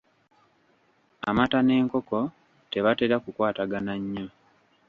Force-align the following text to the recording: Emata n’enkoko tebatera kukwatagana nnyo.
Emata 1.29 1.59
n’enkoko 1.63 2.19
tebatera 2.71 3.15
kukwatagana 3.23 3.93
nnyo. 4.01 4.25